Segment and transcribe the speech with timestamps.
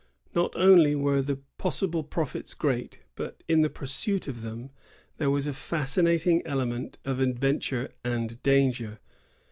[0.33, 4.71] Not only were the possible profits great; but, in the pursuit of them,
[5.17, 8.97] there was a fasci nating element of adventure and danger.